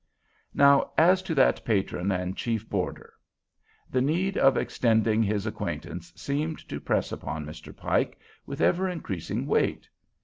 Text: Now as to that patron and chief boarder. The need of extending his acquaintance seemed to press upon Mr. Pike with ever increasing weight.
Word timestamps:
Now 0.55 0.93
as 0.97 1.21
to 1.21 1.35
that 1.35 1.63
patron 1.63 2.11
and 2.11 2.35
chief 2.35 2.67
boarder. 2.67 3.13
The 3.87 4.01
need 4.01 4.35
of 4.35 4.57
extending 4.57 5.21
his 5.21 5.45
acquaintance 5.45 6.11
seemed 6.15 6.67
to 6.69 6.79
press 6.79 7.11
upon 7.11 7.45
Mr. 7.45 7.71
Pike 7.77 8.17
with 8.47 8.61
ever 8.61 8.89
increasing 8.89 9.45
weight. 9.45 9.87